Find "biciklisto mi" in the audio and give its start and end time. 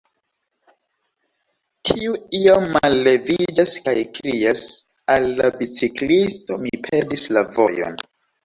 5.61-6.75